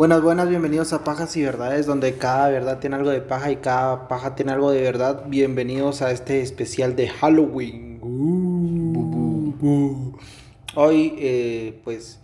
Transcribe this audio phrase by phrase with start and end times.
[0.00, 3.56] Buenas, buenas, bienvenidos a Pajas y Verdades, donde cada verdad tiene algo de paja y
[3.56, 5.24] cada paja tiene algo de verdad.
[5.26, 7.98] Bienvenidos a este especial de Halloween.
[8.00, 10.18] Uh, uh.
[10.74, 12.18] Hoy, eh, pues,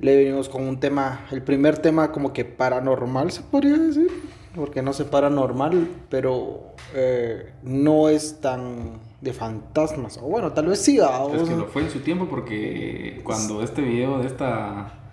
[0.00, 4.10] le venimos con un tema, el primer tema como que paranormal, se podría decir,
[4.54, 10.80] porque no se paranormal, pero eh, no es tan de fantasmas, o bueno, tal vez
[10.80, 10.98] sí.
[10.98, 15.07] Es que lo fue en su tiempo porque cuando este video de esta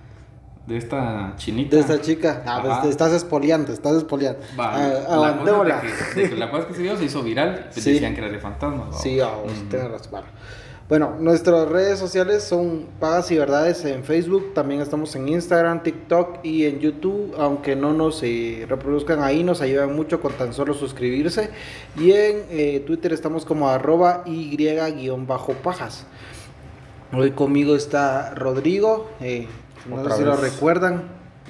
[0.68, 1.76] de esta chinita.
[1.76, 2.44] De esta chica.
[2.46, 4.40] Ah, pues te estás espoliando, estás espoliando.
[4.60, 5.82] Va, ah, la, cosa
[6.14, 8.40] que, que la cosa que se vio se hizo viral, pues decían que era de
[8.40, 9.02] fantasmas.
[9.02, 9.20] Sí,
[9.70, 10.24] tienes razón.
[10.88, 16.46] Bueno, nuestras redes sociales son Pagas y Verdades en Facebook, también estamos en Instagram, TikTok
[16.46, 20.76] y en YouTube, aunque no nos eh, reproduzcan ahí, nos ayudan mucho con tan solo
[20.76, 21.50] suscribirse.
[21.98, 26.06] Y en eh, Twitter estamos como arroba y-pajas.
[27.12, 29.48] Hoy conmigo está Rodrigo, eh,
[29.90, 31.04] no sé si lo recuerdan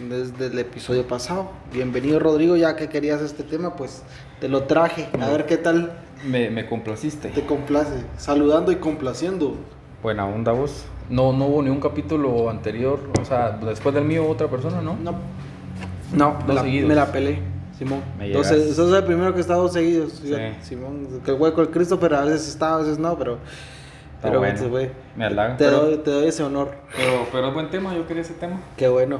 [0.10, 1.52] desde el episodio pasado.
[1.72, 4.04] Bienvenido Rodrigo, ya que querías este tema, pues
[4.40, 5.08] te lo traje.
[5.22, 5.94] A ver qué tal.
[6.26, 7.30] Me, me complaciste.
[7.30, 8.04] Te complace.
[8.18, 9.56] Saludando y complaciendo.
[10.04, 10.86] Buena onda vos.
[11.10, 14.96] No, no hubo ni un capítulo anterior, o sea, después del mío otra persona, ¿no?
[14.96, 15.16] No.
[16.14, 17.40] No, me la, me la pelé.
[17.78, 18.02] Simón.
[18.20, 20.22] Entonces, eso es el primero que he estado seguidos.
[20.24, 20.34] Sí.
[20.62, 23.38] Simón, que el hueco el Christopher a veces está, a veces no, pero
[24.22, 24.60] pero bueno,
[25.16, 25.58] Me halaga.
[25.58, 26.76] Te, doy, te, doy, ese honor.
[26.96, 28.60] Pero, pero es buen tema, yo quería ese tema.
[28.78, 29.20] Qué bueno.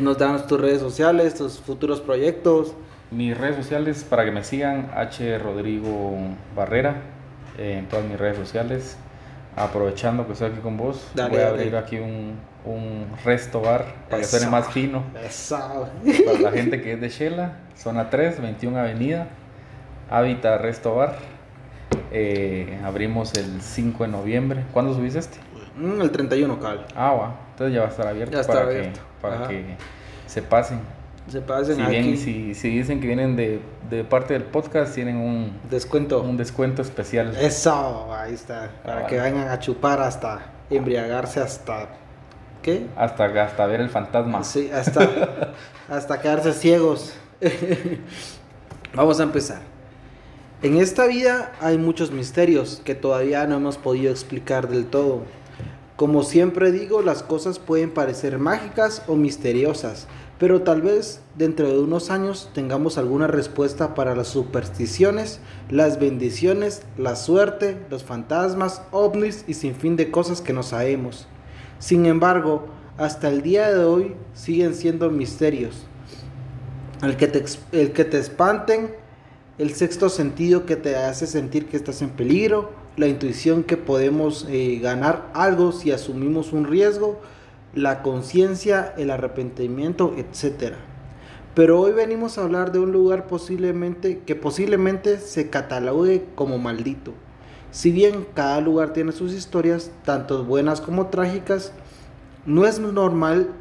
[0.00, 2.74] Nos dan tus redes sociales, tus futuros proyectos.
[3.10, 5.38] Mis redes sociales, para que me sigan, H.
[5.38, 6.16] Rodrigo
[6.56, 7.02] Barrera,
[7.58, 8.96] eh, en todas mis redes sociales.
[9.54, 14.22] Aprovechando que estoy aquí con vos, voy a abrir aquí un, un resto bar para
[14.22, 15.02] que suene más fino.
[15.22, 15.88] Eso.
[16.24, 19.28] Para la gente que es de Shela, zona 3, 21 Avenida,
[20.08, 21.16] Habita Resto Bar.
[22.14, 24.64] Eh, abrimos el 5 de noviembre.
[24.72, 25.38] ¿Cuándo subiste este?
[25.76, 26.86] Mm, el 31, cal.
[26.94, 27.36] Ah, va.
[27.52, 29.00] Entonces ya va a estar abierto ya para, abierto.
[29.00, 29.76] Que, para que
[30.26, 30.80] se pasen.
[31.28, 32.16] Se pasen si, aquí.
[32.16, 36.20] si, si, dicen que vienen de, de, parte del podcast, tienen un descuento.
[36.20, 37.34] Un descuento especial.
[37.40, 38.70] Eso, ahí está.
[38.84, 41.88] Para que vengan a chupar hasta embriagarse hasta.
[42.60, 42.86] ¿Qué?
[42.96, 44.44] Hasta, hasta ver el fantasma.
[44.44, 45.08] Sí, hasta,
[45.88, 47.14] hasta quedarse ciegos.
[48.94, 49.71] Vamos a empezar.
[50.62, 55.22] En esta vida hay muchos misterios que todavía no hemos podido explicar del todo.
[55.96, 60.06] Como siempre digo, las cosas pueden parecer mágicas o misteriosas,
[60.38, 66.82] pero tal vez dentro de unos años tengamos alguna respuesta para las supersticiones, las bendiciones,
[66.96, 71.26] la suerte, los fantasmas, ovnis y sin fin de cosas que no sabemos.
[71.80, 72.66] Sin embargo,
[72.98, 75.88] hasta el día de hoy siguen siendo misterios.
[77.02, 79.01] El que te, el que te espanten
[79.62, 84.44] el sexto sentido que te hace sentir que estás en peligro, la intuición que podemos
[84.50, 87.20] eh, ganar algo si asumimos un riesgo,
[87.72, 90.74] la conciencia, el arrepentimiento, etc.
[91.54, 97.12] Pero hoy venimos a hablar de un lugar posiblemente que posiblemente se catalogue como maldito.
[97.70, 101.72] Si bien cada lugar tiene sus historias, tanto buenas como trágicas,
[102.46, 103.52] no es normal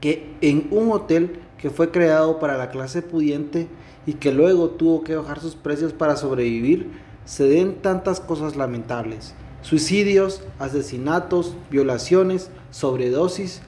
[0.00, 3.68] que en un hotel que fue creado para la clase pudiente
[4.06, 6.90] y que luego tuvo que bajar sus precios para sobrevivir,
[7.24, 9.34] se den tantas cosas lamentables.
[9.60, 13.60] Suicidios, asesinatos, violaciones, sobredosis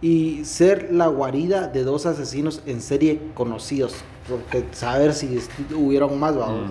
[0.00, 3.96] y ser la guarida de dos asesinos en serie conocidos.
[4.28, 5.38] Porque saber si
[5.74, 6.70] hubieron más, vamos.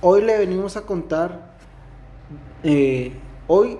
[0.00, 1.54] Hoy le venimos a contar,
[2.62, 3.12] eh,
[3.46, 3.78] hoy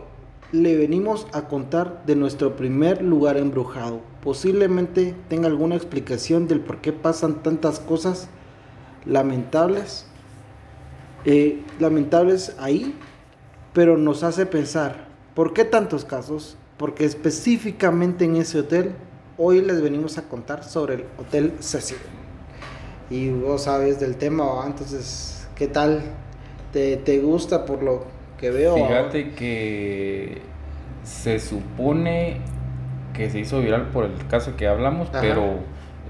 [0.53, 4.12] le venimos a contar de nuestro primer lugar embrujado.
[4.22, 8.28] Posiblemente tenga alguna explicación del por qué pasan tantas cosas
[9.05, 10.06] lamentables,
[11.25, 12.94] eh, lamentables ahí,
[13.72, 16.56] pero nos hace pensar, ¿por qué tantos casos?
[16.77, 18.93] Porque específicamente en ese hotel,
[19.38, 21.99] hoy les venimos a contar sobre el Hotel Cecil.
[23.11, 26.00] Y vos sabes del tema, entonces, ¿qué tal?
[26.72, 28.05] ¿Te, te gusta por lo
[28.38, 28.77] que veo?
[28.77, 30.43] Fíjate que
[31.03, 32.41] se supone
[33.12, 35.61] que se hizo viral por el caso que hablamos, pero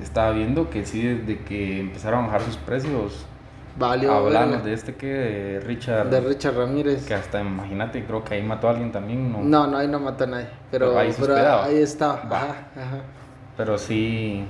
[0.03, 3.27] estaba viendo que sí, desde que empezaron a bajar sus precios,
[3.75, 6.11] Valió, hablamos de este que de Richard.
[6.11, 7.07] De Richard Ramírez.
[7.07, 9.33] Que hasta imagínate, creo que ahí mató a alguien también.
[9.33, 10.49] No, no, no ahí no mató a nadie.
[10.71, 11.15] Pero, ahí,
[11.65, 12.23] ahí estaba.
[12.23, 13.03] Ajá,
[13.57, 14.45] Pero sí,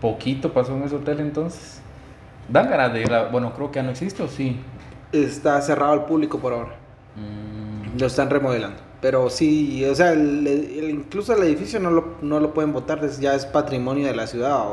[0.00, 1.82] poquito pasó en ese hotel entonces.
[2.48, 4.58] Dan ganas de ir Bueno, creo que ya no existe o sí.
[5.12, 6.74] Está cerrado al público por ahora.
[7.16, 7.98] Mm.
[8.00, 8.78] Lo están remodelando.
[9.02, 13.44] Pero sí, o sea, incluso el edificio no lo, no lo pueden votar, ya es
[13.44, 14.64] patrimonio de la ciudad.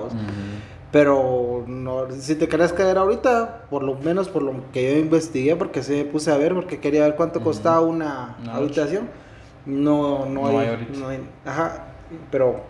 [0.92, 5.56] Pero no, si te querés caer ahorita, por lo menos por lo que yo investigué,
[5.56, 9.10] porque se me puse a ver, porque quería ver cuánto costaba una habitación,
[9.66, 11.88] no, no, hay, no, hay, Ajá,
[12.30, 12.62] pero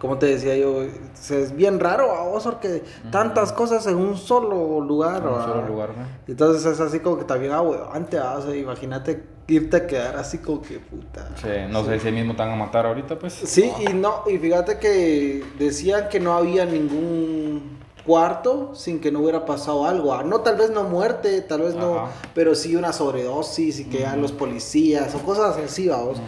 [0.00, 4.80] como te decía yo, es bien raro a vos porque tantas cosas en un solo
[4.80, 5.22] lugar.
[5.22, 5.90] En un solo lugar,
[6.28, 8.20] Entonces es así como que también, ah, antes,
[8.54, 11.30] imagínate irte a quedar así como que puta.
[11.40, 13.32] Sí, no sé si mismo te van a matar ahorita, pues.
[13.32, 19.20] Sí, y no, y fíjate que decían que no había ningún cuarto sin que no
[19.20, 20.14] hubiera pasado algo.
[20.14, 24.00] Ah, no, tal vez no muerte, tal vez no, pero sí una sobredosis y que
[24.00, 26.18] ya los policías o cosas así, vamos.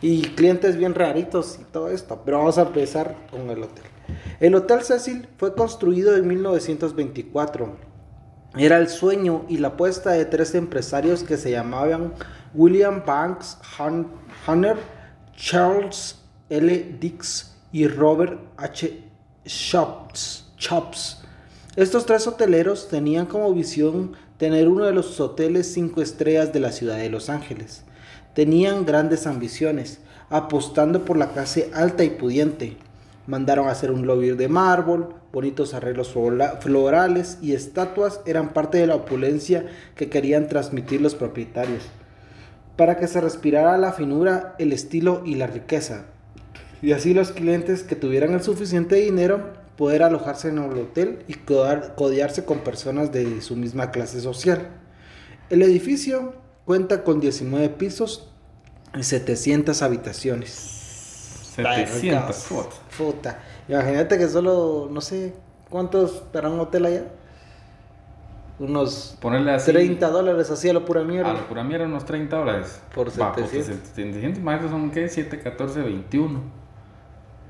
[0.00, 2.20] Y clientes bien raritos y todo esto.
[2.24, 3.84] Pero vamos a empezar con el hotel.
[4.40, 7.76] El Hotel Cecil fue construido en 1924.
[8.56, 12.12] Era el sueño y la apuesta de tres empresarios que se llamaban
[12.54, 13.58] William Banks
[14.46, 14.76] Hunter,
[15.36, 16.16] Charles
[16.48, 16.96] L.
[16.98, 19.04] Dix y Robert H.
[19.46, 21.22] Chops.
[21.76, 26.72] Estos tres hoteleros tenían como visión tener uno de los hoteles cinco estrellas de la
[26.72, 27.84] ciudad de Los Ángeles.
[28.34, 32.76] Tenían grandes ambiciones, apostando por la clase alta y pudiente.
[33.26, 36.12] Mandaron hacer un lobby de mármol, bonitos arreglos
[36.60, 41.84] florales y estatuas eran parte de la opulencia que querían transmitir los propietarios,
[42.80, 46.06] para que se respirara la finura, el estilo y la riqueza.
[46.80, 51.34] Y así los clientes que tuvieran el suficiente dinero poder alojarse en el hotel y
[51.34, 54.70] codearse con personas de su misma clase social.
[55.50, 56.32] El edificio
[56.64, 58.30] cuenta con 19 pisos
[58.98, 61.52] y 700 habitaciones.
[61.54, 62.46] 700,
[62.96, 63.42] puta.
[63.68, 65.34] Imagínate que solo, no sé,
[65.68, 67.04] ¿cuántos para un hotel allá?
[68.60, 71.30] Unos Ponerle así, 30 dólares así a la pura mierda.
[71.30, 72.82] A la pura mierda, unos 30 dólares.
[72.94, 73.18] Por 700.
[73.18, 73.50] Va, pues
[73.94, 75.08] 700 son qué?
[75.08, 76.42] 7, 14, 21.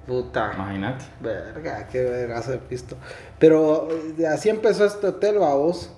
[0.07, 0.53] Puta.
[0.55, 1.05] Imagínate.
[1.21, 2.97] Verga, qué verga he visto.
[3.41, 5.93] Pero eh, así empezó este hotel, vos.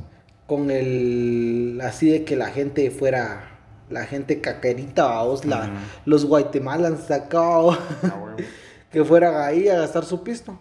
[0.47, 1.79] Con el.
[1.85, 3.50] Así de que la gente fuera.
[3.91, 5.44] La gente caquerita, vos.
[5.44, 5.70] La,
[6.06, 7.73] Los guatemalans sacado.
[8.03, 8.35] Ah,
[8.91, 10.59] que fueran ahí a gastar su pisto.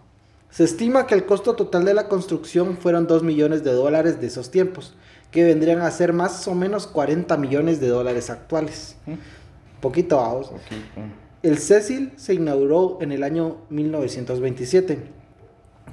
[0.52, 4.26] Se estima que el costo total de la construcción fueron 2 millones de dólares de
[4.26, 4.94] esos tiempos.
[5.30, 8.96] Que vendrían a ser más o menos 40 millones de dólares actuales.
[9.80, 10.48] Poquito, vamos.
[10.48, 11.00] Poquito.
[11.42, 14.98] El Cecil se inauguró en el año 1927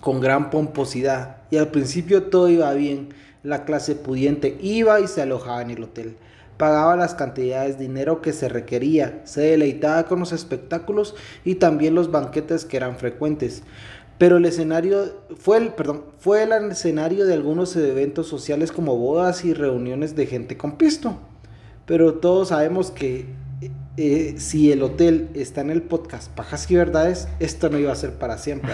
[0.01, 3.09] con gran pomposidad y al principio todo iba bien.
[3.43, 6.17] La clase pudiente iba y se alojaba en el hotel,
[6.57, 11.15] pagaba las cantidades de dinero que se requería, se deleitaba con los espectáculos
[11.45, 13.63] y también los banquetes que eran frecuentes.
[14.19, 19.45] Pero el escenario fue el, perdón, fue el escenario de algunos eventos sociales como bodas
[19.45, 21.17] y reuniones de gente con pisto.
[21.85, 23.25] Pero todos sabemos que
[24.01, 27.95] eh, si el hotel está en el podcast Pajas y Verdades, esto no iba a
[27.95, 28.71] ser para siempre.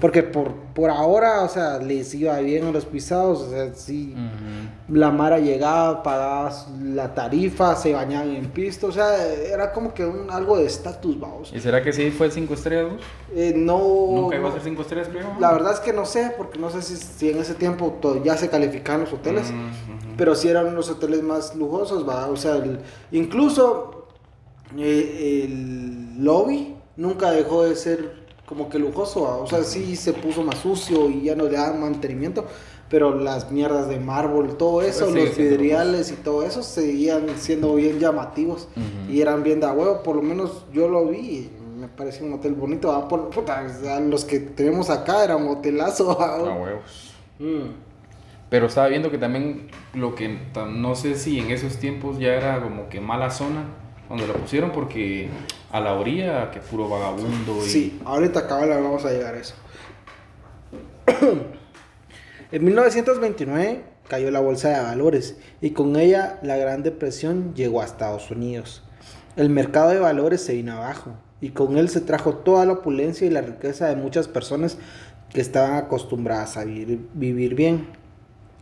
[0.00, 3.40] Porque por, por ahora, o sea, les iba bien a los pisados.
[3.40, 4.14] O sea, si
[4.88, 8.86] la Mara llegaba, pagaba la tarifa, se bañaban en pisto.
[8.86, 11.52] O sea, era como que un, algo de estatus, vamos.
[11.52, 12.92] ¿Y será que sí fue 5 estrellas?
[13.34, 13.80] Eh, no.
[13.80, 15.26] ¿Nunca iba a ser 5 estrellas, creo?
[15.40, 18.36] La verdad es que no sé, porque no sé si, si en ese tiempo ya
[18.36, 19.52] se calificaban los hoteles.
[20.16, 22.28] Pero sí eran los hoteles más lujosos, va.
[22.28, 22.62] O sea,
[23.10, 23.97] incluso
[24.76, 30.42] eh, el lobby nunca dejó de ser como que lujoso, o sea, sí se puso
[30.42, 32.46] más sucio y ya no le daban mantenimiento,
[32.88, 37.98] pero las mierdas de mármol, todo eso, los vidriales y todo eso seguían siendo bien
[37.98, 38.68] llamativos
[39.10, 41.50] y eran bien de huevo, por lo menos yo lo vi.
[41.78, 43.06] Me pareció un hotel bonito.
[43.08, 43.30] Por,
[44.08, 46.20] los que tenemos acá era un hotelazo.
[46.20, 47.14] A huevos.
[47.38, 47.70] Mm.
[48.50, 52.60] Pero estaba viendo que también lo que no sé si en esos tiempos ya era
[52.60, 53.66] como que mala zona
[54.08, 55.28] donde lo pusieron porque
[55.70, 57.58] a la orilla, que puro vagabundo.
[57.64, 57.68] Y...
[57.68, 59.54] Sí, ahorita acaba vamos a llegar a eso.
[62.52, 67.84] en 1929 cayó la bolsa de valores y con ella la Gran Depresión llegó a
[67.84, 68.82] Estados Unidos.
[69.36, 73.26] El mercado de valores se vino abajo y con él se trajo toda la opulencia
[73.26, 74.78] y la riqueza de muchas personas
[75.30, 77.86] que estaban acostumbradas a vivir, vivir bien.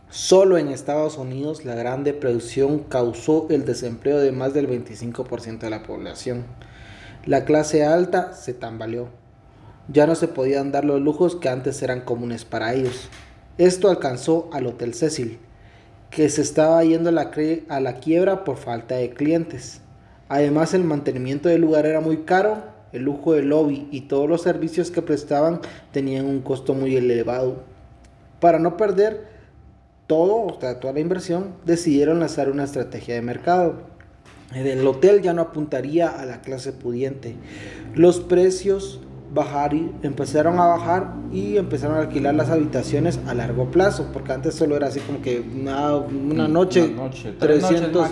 [0.09, 5.69] Solo en Estados Unidos la gran depresión causó el desempleo de más del 25% de
[5.69, 6.45] la población.
[7.25, 9.09] La clase alta se tambaleó.
[9.89, 13.09] Ya no se podían dar los lujos que antes eran comunes para ellos.
[13.57, 15.39] Esto alcanzó al Hotel Cecil,
[16.09, 17.31] que se estaba yendo a la,
[17.67, 19.81] a la quiebra por falta de clientes.
[20.29, 24.41] Además el mantenimiento del lugar era muy caro, el lujo del lobby y todos los
[24.41, 25.59] servicios que prestaban
[25.91, 27.63] tenían un costo muy elevado.
[28.39, 29.36] Para no perder
[30.07, 33.75] todo, o sea, toda la inversión, decidieron lanzar una estrategia de mercado.
[34.55, 37.35] El hotel ya no apuntaría a la clase pudiente.
[37.93, 39.01] Los precios
[39.33, 44.55] bajaron, empezaron a bajar y empezaron a alquilar las habitaciones a largo plazo, porque antes
[44.55, 46.95] solo era así como que una, noche,
[47.37, 48.11] 300,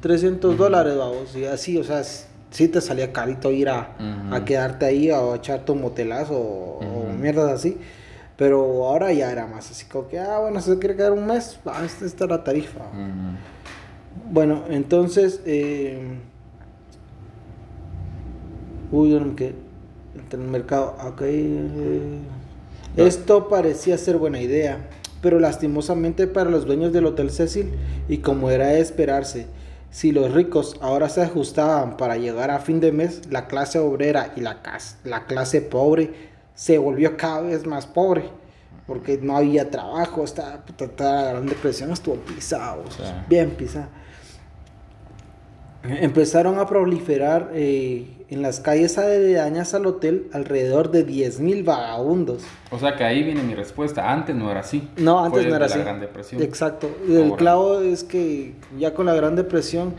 [0.00, 2.02] 300 dólares, vamos, y así, o sea,
[2.50, 3.96] sí te salía carito ir a,
[4.46, 6.80] quedarte ahí o echarte un motelazo o,
[7.18, 7.76] mierdas así.
[8.36, 11.26] Pero ahora ya era más así como que, ah, bueno, si se quiere quedar un
[11.26, 12.80] mes, ah, esta, esta es la tarifa.
[14.30, 16.18] Bueno, entonces, eh,
[18.90, 19.54] uy, que
[20.16, 21.22] entre el mercado, ok.
[21.22, 22.18] Eh,
[22.96, 24.78] esto parecía ser buena idea,
[25.20, 27.72] pero lastimosamente para los dueños del Hotel Cecil,
[28.08, 29.46] y como era de esperarse,
[29.90, 34.32] si los ricos ahora se ajustaban para llegar a fin de mes, la clase obrera
[34.34, 34.60] y la,
[35.04, 38.24] la clase pobre se volvió cada vez más pobre.
[38.86, 40.62] Porque no había trabajo, esta,
[40.98, 42.84] la Gran Depresión estuvo pisado,
[43.28, 43.88] bien pisado.
[45.82, 52.42] Empezaron a proliferar eh, en las calles aledañas al hotel alrededor de 10.000 vagabundos.
[52.70, 54.10] O sea que ahí viene mi respuesta.
[54.10, 54.88] Antes no era así.
[54.96, 55.78] No, antes no era así.
[55.78, 56.42] La Gran Depresión.
[56.42, 56.90] Exacto.
[57.08, 59.94] el clavo es que ya con la Gran Depresión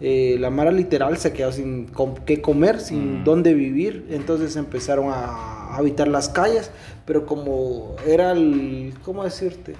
[0.00, 1.90] eh, la Mara literal se quedó sin
[2.24, 3.24] qué comer, sin mm.
[3.24, 4.06] dónde vivir.
[4.10, 6.70] Entonces empezaron a habitar las calles.
[7.04, 9.74] Pero como era el, ¿cómo decirte?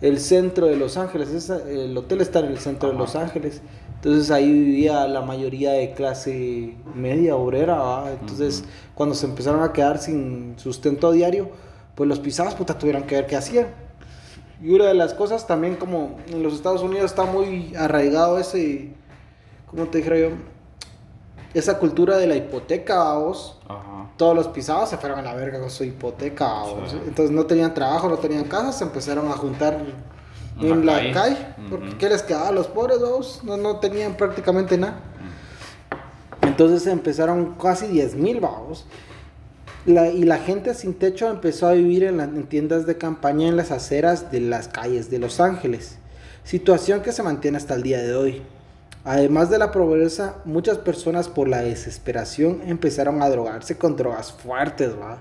[0.00, 1.50] El centro de Los Ángeles.
[1.50, 3.60] el hotel está en el centro de Los Ángeles.
[3.96, 9.98] Entonces ahí vivía la mayoría de clase media, obrera, Entonces cuando se empezaron a quedar
[9.98, 11.50] sin sustento diario,
[11.96, 13.66] pues los pisados puta tuvieron que ver qué hacían.
[14.62, 18.92] Y una de las cosas también como en los Estados Unidos está muy arraigado ese,
[19.70, 20.30] ¿cómo te dijera yo?
[21.54, 23.58] Esa cultura de la hipoteca, vos.
[24.16, 26.64] Todos los pisados se fueron a la verga con su hipoteca,
[27.06, 29.78] Entonces no tenían trabajo, no tenían casa, se empezaron a juntar
[30.60, 31.38] en la calle,
[31.70, 33.40] porque ¿qué les quedaba a los pobres dos?
[33.44, 35.00] No, no tenían prácticamente nada.
[36.42, 38.40] Entonces empezaron casi 10 mil
[39.86, 43.70] y la gente sin techo empezó a vivir en, las, tiendas de campaña en las
[43.70, 45.98] aceras de las calles de Los Ángeles.
[46.44, 48.42] Situación que se mantiene hasta el día de hoy.
[49.04, 54.90] Además de la pobreza, muchas personas por la desesperación empezaron a drogarse con drogas fuertes,
[55.00, 55.18] ¿va?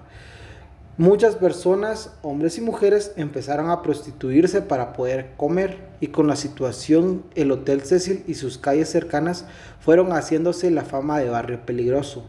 [1.00, 7.24] Muchas personas, hombres y mujeres, empezaron a prostituirse para poder comer y con la situación
[7.36, 9.46] el Hotel Cecil y sus calles cercanas
[9.80, 12.26] fueron haciéndose la fama de barrio peligroso,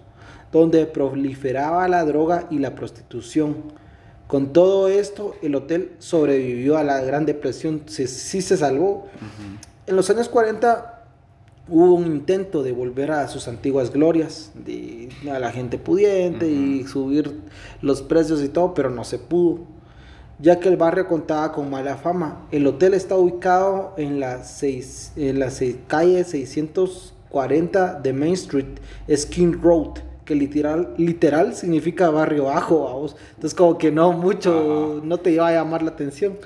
[0.52, 3.72] donde proliferaba la droga y la prostitución.
[4.26, 9.06] Con todo esto, el hotel sobrevivió a la Gran Depresión, sí, se salvó.
[9.86, 10.97] En los años 40
[11.68, 16.84] hubo un intento de volver a sus antiguas glorias, de a la gente pudiente y
[16.84, 17.40] subir
[17.82, 19.60] los precios y todo, pero no se pudo,
[20.38, 22.46] ya que el barrio contaba con mala fama.
[22.50, 25.48] El hotel está ubicado en la, seis, en la
[25.86, 28.78] calle 640 de Main Street,
[29.14, 33.16] Skin Road, que literal, literal significa barrio bajo, vamos.
[33.30, 36.38] Entonces como que no mucho, no te iba a llamar la atención.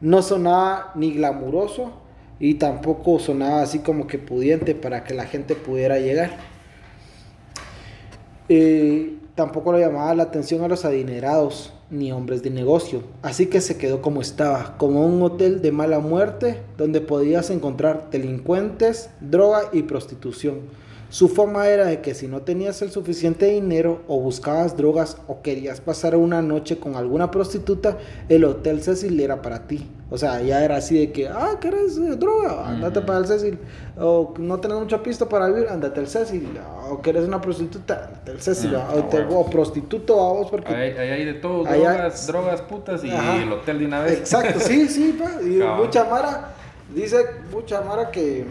[0.00, 1.92] No sonaba ni glamuroso,
[2.40, 6.38] y tampoco sonaba así como que pudiente para que la gente pudiera llegar.
[8.48, 13.60] Eh, tampoco le llamaba la atención a los adinerados ni hombres de negocio, así que
[13.60, 19.62] se quedó como estaba, como un hotel de mala muerte donde podías encontrar delincuentes, droga
[19.72, 20.60] y prostitución.
[21.10, 25.42] Su fama era de que si no tenías el suficiente dinero o buscabas drogas o
[25.42, 27.98] querías pasar una noche con alguna prostituta,
[28.28, 29.90] el Hotel Cecil era para ti.
[30.08, 32.68] O sea, ya era así de que, ah, ¿quieres eh, droga?
[32.68, 33.58] Andate para el Cecil.
[33.98, 36.48] O no tenés mucha pista para vivir, andate al Cecil.
[36.88, 38.76] O quieres una prostituta, andate al Cecil.
[38.76, 38.94] Ah,
[39.30, 40.72] o, prostituto a vos porque...
[40.72, 44.18] Ahí, hay de todo, drogas, drogas, putas y el hotel de una vez.
[44.20, 45.42] Exacto, sí, sí, pa.
[45.42, 46.52] Y mucha Mara,
[46.94, 47.18] dice
[47.52, 48.46] mucha Mara que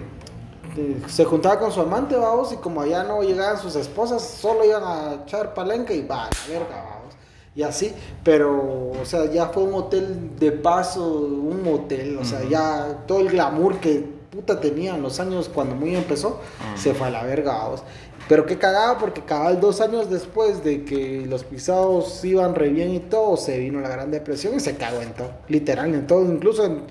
[1.07, 4.83] se juntaba con su amante, vamos, y como allá no llegaban sus esposas, solo iban
[4.83, 7.15] a echar palenque y va, la verga, vamos.
[7.55, 7.93] Y así,
[8.24, 13.19] pero, o sea, ya fue un hotel de paso, un motel, o sea, ya todo
[13.19, 16.39] el glamour que puta tenía en los años cuando muy empezó,
[16.75, 17.83] se fue a la verga, vamos.
[18.27, 22.93] Pero qué cagaba, porque cabal dos años después de que los pisados iban re bien
[22.93, 26.31] y todo, se vino la Gran Depresión y se cagó en todo, literal, en todo,
[26.31, 26.83] incluso en,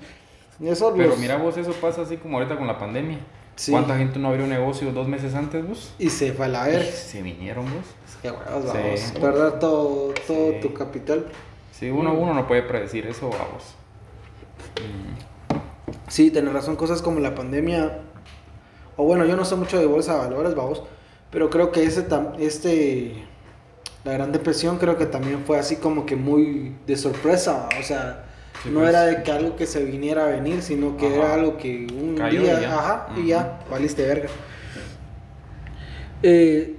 [0.61, 0.93] eso.
[0.97, 3.19] Pero mira vos, eso pasa así como ahorita con la pandemia.
[3.67, 5.93] ¿Cuánta gente no abrió un negocio dos meses antes, vos?
[5.99, 6.83] Y se fue a la ver.
[6.83, 7.85] Se vinieron, vos.
[8.21, 9.01] Qué huevos, vamos.
[9.19, 11.25] Perder todo, todo tu capital.
[11.71, 13.75] Sí, uno, uno no puede predecir eso, vamos.
[16.07, 16.75] Sí, tenés razón.
[16.75, 17.99] Cosas como la pandemia.
[18.95, 20.83] O bueno, yo no sé mucho de bolsa de valores, vamos.
[21.29, 22.05] Pero creo que ese,
[22.39, 23.25] este.
[24.05, 27.67] La Gran Depresión creo que también fue así como que muy de sorpresa.
[27.77, 28.28] O sea
[28.65, 28.89] no pues.
[28.89, 32.15] era de que algo que se viniera a venir, sino que era algo que un
[32.15, 32.77] día, ya.
[32.77, 34.29] ajá, y ya, valiste verga.
[36.21, 36.75] Eh,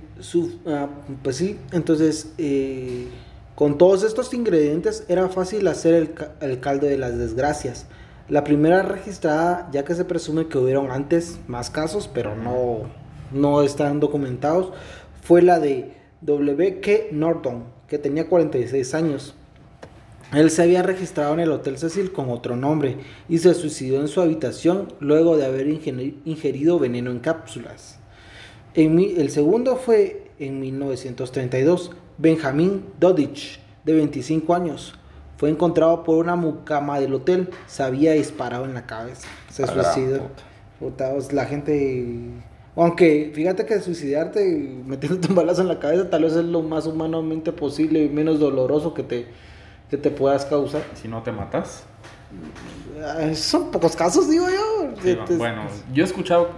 [0.67, 0.89] ah,
[1.23, 3.09] pues sí, entonces, eh,
[3.55, 7.87] con todos estos ingredientes era fácil hacer el, el, caldo de las desgracias.
[8.29, 12.83] La primera registrada, ya que se presume que hubieron antes más casos, pero no,
[13.33, 14.73] no están documentados,
[15.23, 16.91] fue la de W.K.
[17.13, 19.35] Norton, que tenía 46 años.
[20.33, 24.09] Él se había registrado en el Hotel Cecil con otro nombre y se suicidó en
[24.09, 27.99] su habitación luego de haber ingerido veneno en cápsulas.
[28.75, 34.95] En el segundo fue en 1932, Benjamin Dodich, de 25 años.
[35.37, 40.31] Fue encontrado por una mucama del hotel, se había disparado en la cabeza, se suicidó.
[41.33, 42.07] la gente
[42.77, 44.43] aunque fíjate que suicidarte
[44.87, 48.39] metiéndote un balazo en la cabeza tal vez es lo más humanamente posible y menos
[48.39, 49.27] doloroso que te,
[49.91, 50.83] que te puedas causar.
[50.95, 51.85] Si no te matas.
[53.35, 55.37] Son pocos casos, digo yo.
[55.37, 56.51] bueno, yo he escuchado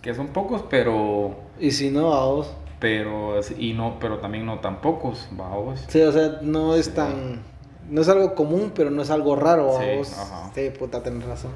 [0.00, 1.34] que son pocos, pero...
[1.58, 2.52] Y si no, vos.
[2.78, 5.80] Pero, y no, pero también no tan pocos, vos.
[5.88, 7.40] Sí, o sea, no es tan...
[7.88, 10.14] No es algo común, pero no es algo raro, vos.
[10.54, 11.52] Sí, puta, tenés razón.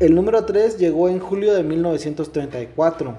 [0.00, 3.14] El número 3 llegó en julio de 1934.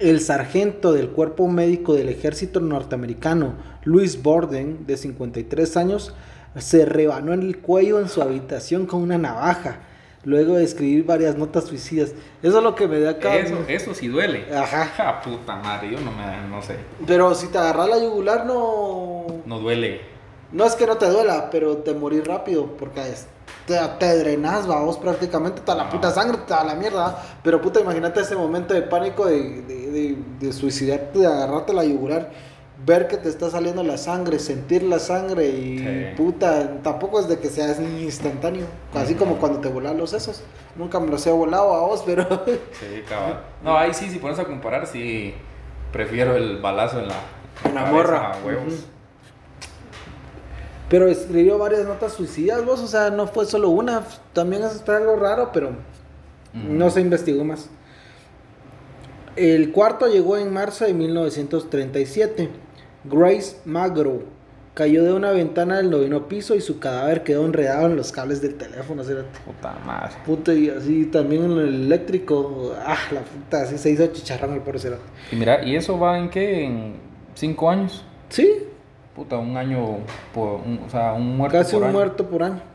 [0.00, 3.52] El sargento del cuerpo médico del ejército norteamericano,
[3.84, 6.14] Louis Borden, de 53 años,
[6.56, 9.80] se rebanó en el cuello en su habitación con una navaja,
[10.24, 12.14] luego de escribir varias notas suicidas.
[12.42, 13.36] Eso es lo que me da acá.
[13.36, 14.46] Eso, eso sí duele.
[14.56, 15.20] Ajá.
[15.20, 16.76] puta madre, yo no, me, no sé.
[17.06, 19.26] Pero si te agarras la yugular, no.
[19.44, 20.00] No duele.
[20.50, 23.26] No es que no te duela, pero te morís rápido, porque es
[23.66, 27.22] te, te drenas, vos prácticamente, toda la puta sangre, toda la mierda.
[27.42, 32.30] Pero puta, imagínate ese momento de pánico de, de, de, suicidarte, de agarrarte la yugular,
[32.84, 37.38] ver que te está saliendo la sangre, sentir la sangre y puta, tampoco es de
[37.38, 38.66] que sea instantáneo.
[38.94, 40.42] Así como cuando te volan los sesos.
[40.76, 42.24] Nunca me los he volado a vos, pero.
[42.72, 43.38] Sí, cabrón.
[43.62, 45.34] No, ahí sí, si pones a comparar, sí,
[45.92, 47.16] prefiero el balazo en la.
[47.64, 48.32] En la morra.
[48.44, 48.86] huevos.
[50.88, 55.14] Pero escribió varias notas suicidas, vos, o sea, no fue solo una, también es algo
[55.14, 55.70] raro, pero
[56.52, 57.70] no se investigó más.
[59.36, 62.48] El cuarto llegó en marzo de 1937.
[63.04, 64.22] Grace Magro
[64.74, 68.40] cayó de una ventana del noveno piso y su cadáver quedó enredado en los cables
[68.40, 69.02] del teléfono.
[69.44, 70.12] Puta madre.
[70.24, 72.74] Puta, y así también en el eléctrico.
[72.84, 74.80] Ah, la puta, así se hizo chicharrón el pobre
[75.32, 76.64] Y mira, ¿y eso va en qué?
[76.64, 76.94] ¿En
[77.34, 78.04] cinco años?
[78.28, 78.64] Sí,
[79.14, 79.98] puta, un año,
[80.32, 82.69] por, un, o sea, un muerto Casi un muerto por año.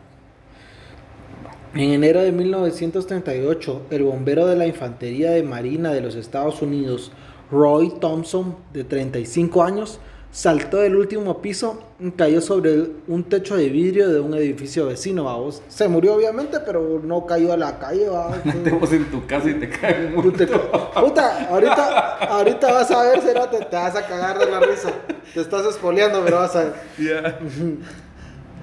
[1.75, 7.11] En enero de 1938, el bombero de la Infantería de Marina de los Estados Unidos,
[7.51, 9.99] Roy Thompson, de 35 años,
[10.31, 15.25] saltó del último piso y cayó sobre un techo de vidrio de un edificio vecino,
[15.25, 15.61] vamos.
[15.67, 18.38] Se murió obviamente, pero no cayó a la calle, vamos.
[18.63, 23.75] Te en tu casa y te cae Puta, ahorita, ahorita vas a ver, Cerote, te
[23.75, 24.93] vas a cagar de la risa.
[25.33, 26.73] Te estás espoleando, pero vas a ver.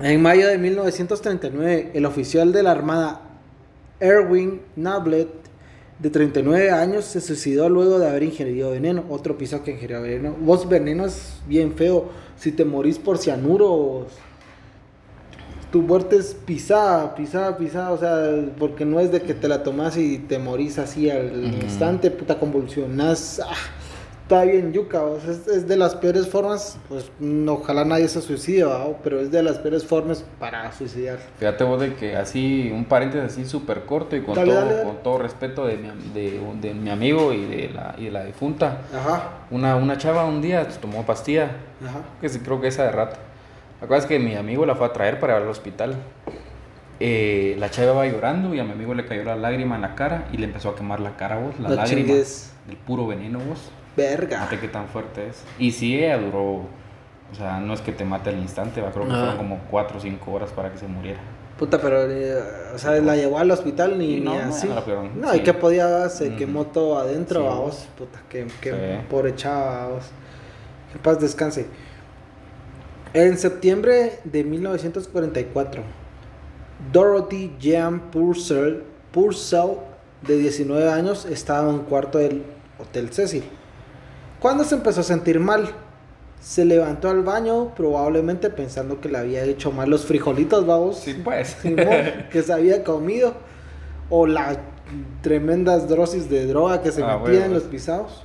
[0.03, 3.21] En mayo de 1939, el oficial de la Armada
[4.01, 5.29] Erwin Nablet
[6.01, 9.05] de 39 años, se suicidó luego de haber ingerido veneno.
[9.09, 10.35] Otro piso que ingirió veneno.
[10.41, 12.07] Vos, veneno es bien feo.
[12.37, 14.09] Si te morís por cianuro,
[15.71, 17.93] tu muerte es pisada, pisada, pisada.
[17.93, 21.45] O sea, porque no es de que te la tomas y te morís así al
[21.63, 23.41] instante, puta, convulsionás.
[23.41, 23.55] Ah
[24.33, 27.11] está bien yuca, es, de las peores formas, pues
[27.47, 28.65] ojalá nadie se suicide,
[29.05, 31.19] pero es de las peores formas para suicidar.
[31.39, 35.19] Fíjate vos de que así, un paréntesis así súper corto y con, todo, con todo
[35.19, 38.79] respeto de mi, de, mi amigo y de la, y de la difunta.
[39.51, 41.51] Una, una chava un día tomó pastilla,
[42.21, 43.17] que creo que esa de rato.
[43.83, 45.95] Acuerdas que mi amigo la fue a traer para ir al hospital.
[47.01, 49.95] Eh, la chava iba llorando y a mi amigo le cayó la lágrima en la
[49.95, 53.73] cara y le empezó a quemar la cara vos, la lágrima del puro veneno vos.
[53.97, 54.39] Verga.
[54.39, 55.43] Fíjate qué tan fuerte es.
[55.59, 56.67] Y sí, ella duró.
[57.31, 59.97] O sea, no es que te mate al instante, va, creo que fueron como 4
[59.97, 61.19] o 5 horas para que se muriera.
[61.59, 62.37] Puta, pero, eh,
[62.75, 64.69] o sea, la llevó al hospital ni, no, así.
[64.69, 64.83] No,
[65.15, 67.89] no y que podía, se quemó todo adentro, vamos.
[67.97, 70.05] Puta, que, que pobre chava, vamos.
[70.93, 71.67] Que paz descanse.
[73.15, 75.83] En septiembre de 1944,
[76.93, 79.77] Dorothy Jean Purcell, Purcell,
[80.27, 82.43] de 19 años, estaba en un cuarto del
[82.79, 83.45] Hotel Cecil
[84.43, 85.71] cuando se empezó a sentir mal,
[86.41, 90.99] se levantó al baño, probablemente pensando que le había hecho mal los frijolitos, vamos.
[90.99, 91.57] Sí, pues.
[92.33, 93.35] que se había comido.
[94.11, 94.59] O las
[95.23, 98.25] tremendas dosis de droga que se ah, metía en los pisados.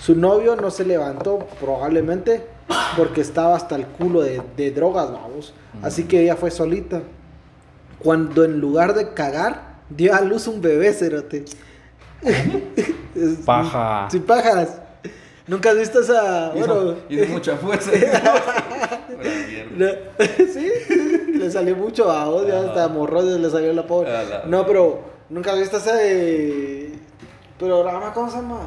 [0.00, 2.46] Su novio no se levantó, probablemente,
[2.96, 5.52] porque estaba hasta el culo de, drogas, vamos.
[5.82, 7.02] Así que ella fue solita.
[7.98, 11.44] Cuando en lugar de cagar, dio a luz un bebé, cerote.
[13.44, 14.08] Paja.
[14.10, 14.87] Sin pajas.
[15.48, 16.50] ¿Nunca has visto esa.?
[16.50, 16.94] Bueno.
[17.08, 17.90] Hizo, mucha fuerza.
[20.52, 20.70] sí,
[21.32, 24.10] le salió mucho a vos, ya hasta morro le salió la pobre.
[24.46, 26.92] No, pero nunca has visto ese.
[27.58, 28.60] programa, ¿cómo se llama?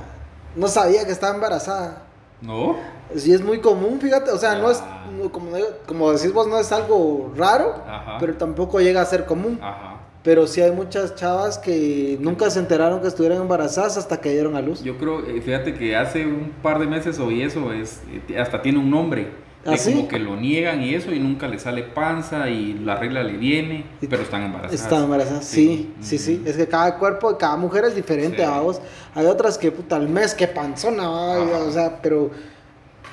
[0.55, 2.03] No sabía que estaba embarazada.
[2.41, 2.75] ¿No?
[3.15, 4.31] Sí, es muy común, fíjate.
[4.31, 5.05] O sea, no es, ah.
[5.31, 5.51] como,
[5.85, 7.75] como decís vos, no es algo raro,
[8.19, 9.59] pero tampoco llega a ser común.
[9.61, 9.90] Ajá.
[10.23, 14.55] Pero sí hay muchas chavas que nunca se enteraron que estuvieran embarazadas hasta que dieron
[14.55, 14.83] a luz.
[14.83, 18.61] Yo creo, eh, fíjate que hace un par de meses oí eso, es, eh, hasta
[18.61, 19.29] tiene un nombre.
[19.65, 23.21] ¿Ah, como que lo niegan y eso y nunca le sale panza y la regla
[23.21, 24.81] le viene, pero están embarazadas.
[24.81, 26.41] Están embarazadas, sí, sí, sí.
[26.45, 28.81] Es que cada cuerpo de cada mujer es diferente, vamos.
[29.13, 32.31] Hay otras que, puta, al mes, que panzona, o sea, pero...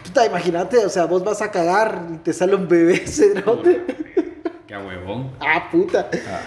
[0.05, 3.85] Puta, imagínate, o sea, vos vas a cagar y te sale un bebé, cerote.
[4.66, 5.33] Qué huevón.
[5.40, 6.09] Ah, puta.
[6.31, 6.40] Ah.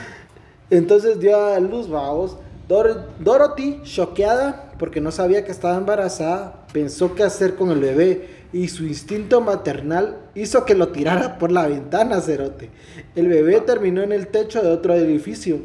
[0.71, 2.38] Entonces dio a luz, vamos.
[2.67, 8.69] Dorothy, choqueada porque no sabía que estaba embarazada, pensó qué hacer con el bebé y
[8.69, 12.69] su instinto maternal hizo que lo tirara por la ventana, cerote.
[13.15, 15.60] El bebé terminó en el techo de otro edificio.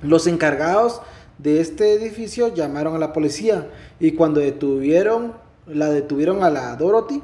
[0.00, 1.02] Los encargados
[1.38, 5.34] de este edificio llamaron a la policía y cuando detuvieron,
[5.66, 7.22] la detuvieron a la Dorothy,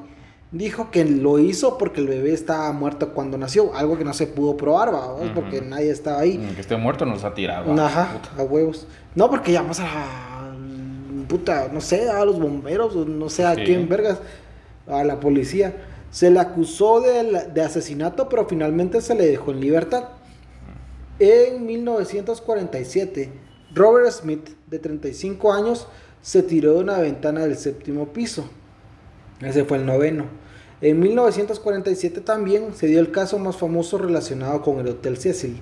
[0.51, 4.27] dijo que lo hizo porque el bebé estaba muerto cuando nació, algo que no se
[4.27, 4.91] pudo probar,
[5.35, 6.39] porque nadie estaba ahí.
[6.55, 7.73] Que esté muerto nos ha tirado.
[7.81, 8.87] Ajá, a huevos.
[9.15, 10.29] No, porque llamamos a
[11.29, 14.19] puta, no sé, a los bomberos, no sé a quién vergas,
[14.87, 15.75] a la policía.
[16.11, 20.05] Se le acusó de, de, asesinato, pero finalmente se le dejó en libertad.
[21.19, 23.31] En 1947,
[23.75, 25.87] Robert Smith, de 35 años,
[26.23, 28.49] se tiró de una ventana del séptimo piso.
[29.41, 30.25] Ese fue el noveno.
[30.81, 35.61] En 1947 también se dio el caso más famoso relacionado con el Hotel Cecil.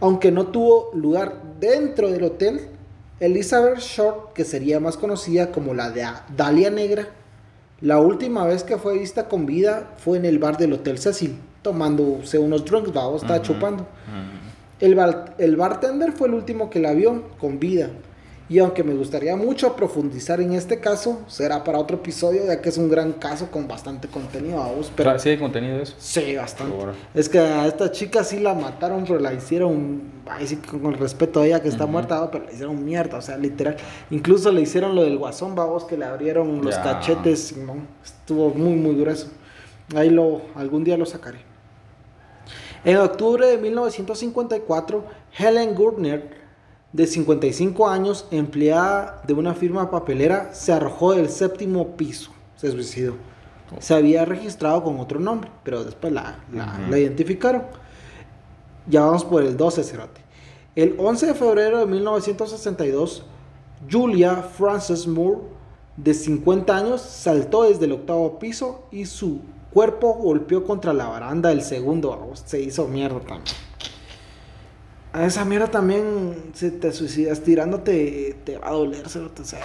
[0.00, 2.60] Aunque no tuvo lugar dentro del hotel,
[3.20, 6.06] Elizabeth Short, que sería más conocida como la de
[6.36, 7.08] Dalia Negra,
[7.80, 11.38] la última vez que fue vista con vida fue en el bar del Hotel Cecil,
[11.62, 13.86] tomándose unos drinks, estaba chupando.
[14.80, 14.98] el,
[15.38, 17.90] el bartender fue el último que la vio con vida.
[18.50, 22.70] Y aunque me gustaría mucho profundizar en este caso, será para otro episodio, ya que
[22.70, 24.56] es un gran caso con bastante contenido.
[24.56, 25.16] Vamos, pero...
[25.20, 25.94] ¿Sí hay contenido de eso?
[26.00, 26.74] Sí, bastante.
[27.14, 30.98] Es que a esta chica sí la mataron, pero la hicieron, ay, sí, con el
[30.98, 33.76] respeto a ella que está muerta, pero la hicieron mierda, o sea, literal.
[34.10, 37.76] Incluso le hicieron lo del guasón, vamos, que le abrieron los cachetes, ¿no?
[38.04, 39.28] estuvo muy, muy grueso.
[39.94, 41.38] Ahí lo, algún día lo sacaré.
[42.84, 45.04] En octubre de 1954,
[45.38, 46.39] Helen Gurner
[46.92, 53.14] de 55 años, empleada de una firma papelera, se arrojó del séptimo piso, se suicidó.
[53.78, 57.62] Se había registrado con otro nombre, pero después la, la, identificaron.
[58.88, 60.20] Ya vamos por el 12 cerote.
[60.74, 63.24] El 11 de febrero de 1962,
[63.88, 65.42] Julia Frances Moore,
[65.96, 69.40] de 50 años, saltó desde el octavo piso y su
[69.72, 72.32] cuerpo golpeó contra la baranda del segundo.
[72.44, 73.69] Se hizo mierda también
[75.12, 79.60] a esa mierda también, si te suicidas tirándote, te va a doler, o sea.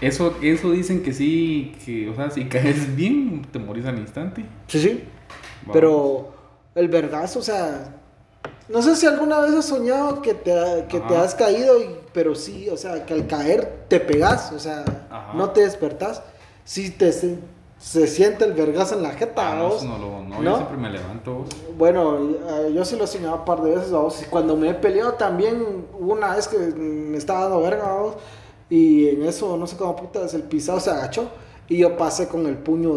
[0.00, 4.44] Eso, eso dicen que sí, que, o sea, si caes bien, te morís al instante.
[4.68, 5.04] Sí, sí.
[5.72, 6.34] Pero
[6.74, 7.96] el vergazo, o sea,
[8.68, 11.74] no sé si alguna vez has soñado que te, que te has caído,
[12.12, 14.84] pero sí, o sea, que al caer te pegas, o sea,
[15.34, 16.22] no te despertás.
[16.64, 17.10] Sí te,
[17.80, 21.46] se siente el vergazo en la jeta, ah, no, no, no, yo siempre me levanto.
[21.78, 24.22] Bueno, eh, yo sí lo he soñado un par de veces, vos.
[24.22, 28.16] Y cuando me he peleado también, una vez que me estaba dando verga, vos.
[28.68, 31.30] Y en eso, no sé cómo putas, el pisado se agachó.
[31.68, 32.96] Y yo pasé con el puño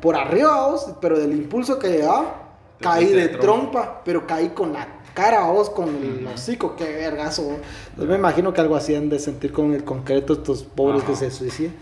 [0.00, 5.00] por arriba, vos, pero del impulso que llevaba, caí de trompa, pero caí con la
[5.14, 7.44] cara, vos, con el hocico, qué vergazo.
[7.44, 8.08] Vos.
[8.08, 11.30] me imagino que algo así han de sentir con el concreto estos pobres que se
[11.30, 11.74] suicidan.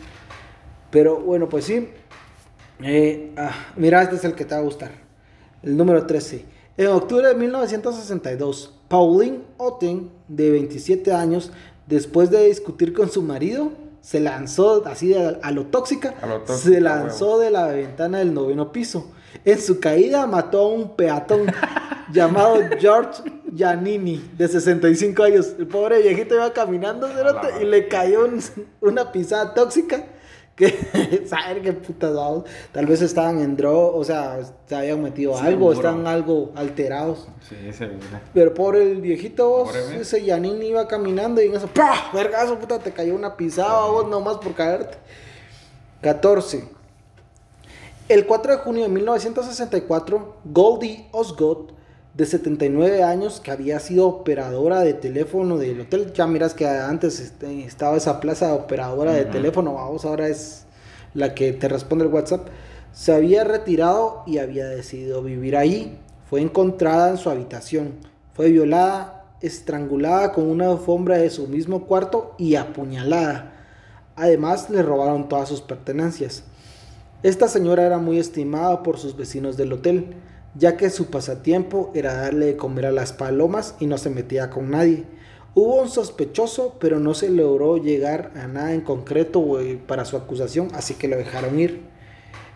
[0.90, 1.90] Pero bueno, pues sí,
[2.82, 4.90] eh, ah, mira, este es el que te va a gustar.
[5.62, 6.44] El número 13.
[6.76, 11.52] En octubre de 1962, Pauline Otten, de 27 años,
[11.86, 16.14] después de discutir con su marido, se lanzó así a, lo tóxica,
[16.46, 19.10] se lanzó de la ventana del noveno piso.
[19.44, 21.46] En su caída mató a un peatón
[22.12, 25.54] llamado George Giannini, de 65 años.
[25.58, 27.08] El pobre viejito iba caminando
[27.60, 28.28] y le cayó
[28.80, 30.04] una pisada tóxica
[30.56, 32.16] que saber qué putas
[32.72, 37.28] tal vez estaban en droga, o sea, se habían metido algo, están algo alterados.
[37.46, 38.00] Sí, seguro.
[38.32, 42.10] Pero por el viejito, vos, ese Yanin iba caminando y en eso, ¡pah!
[42.14, 44.96] Vergazo, puta, te cayó una pisada, vos nomás por caerte.
[46.00, 46.64] 14.
[48.08, 51.72] El 4 de junio de 1964, Goldie Osgood
[52.16, 56.12] de 79 años que había sido operadora de teléfono del hotel.
[56.14, 60.64] Ya miras que antes este, estaba esa plaza operadora de teléfono, vamos, ahora es
[61.12, 62.48] la que te responde el WhatsApp.
[62.92, 65.98] Se había retirado y había decidido vivir ahí.
[66.30, 67.92] Fue encontrada en su habitación.
[68.32, 73.52] Fue violada, estrangulada con una alfombra de su mismo cuarto y apuñalada.
[74.16, 76.44] Además, le robaron todas sus pertenencias.
[77.22, 80.14] Esta señora era muy estimada por sus vecinos del hotel,
[80.58, 84.50] ya que su pasatiempo era darle de comer a las palomas y no se metía
[84.50, 85.04] con nadie.
[85.54, 89.42] Hubo un sospechoso, pero no se logró llegar a nada en concreto
[89.86, 91.80] para su acusación, así que lo dejaron ir.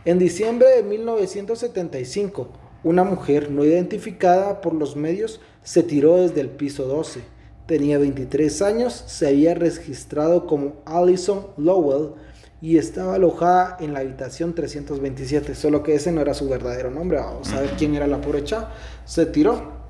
[0.05, 2.49] En diciembre de 1975,
[2.85, 7.21] una mujer no identificada por los medios se tiró desde el piso 12.
[7.67, 12.15] Tenía 23 años, se había registrado como Allison Lowell
[12.63, 17.19] y estaba alojada en la habitación 327, solo que ese no era su verdadero nombre.
[17.19, 18.45] Vamos a ver quién era la pobre
[19.05, 19.81] Se tiró.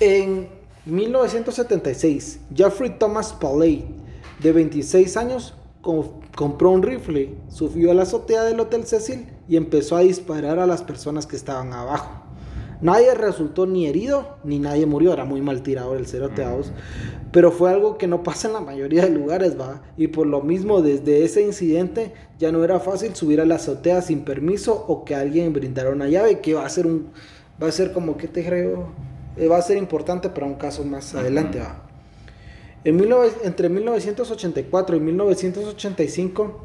[0.00, 0.48] En
[0.84, 3.86] 1976, Jeffrey Thomas Paley,
[4.40, 9.96] de 26 años, compró un rifle, subió a la azotea del Hotel Cecil y empezó
[9.96, 12.23] a disparar a las personas que estaban abajo.
[12.84, 16.70] Nadie resultó ni herido ni nadie murió, era muy mal tirado el ceroteados,
[17.32, 19.80] pero fue algo que no pasa en la mayoría de lugares, va.
[19.96, 24.02] Y por lo mismo, desde ese incidente ya no era fácil subir a la azotea
[24.02, 27.08] sin permiso o que alguien brindara una llave, que va a ser un,
[27.60, 28.92] va a ser como que te creo,
[29.38, 31.86] eh, va a ser importante para un caso más adelante, va.
[32.84, 33.02] En
[33.44, 36.60] entre 1984 y 1985